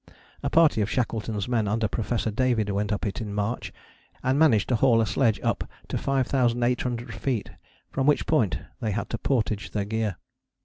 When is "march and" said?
3.35-4.39